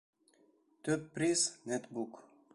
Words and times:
Төп 0.87 1.05
приз— 1.19 1.45
нетбук. 1.73 2.21